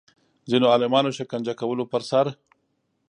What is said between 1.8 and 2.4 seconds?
پر سر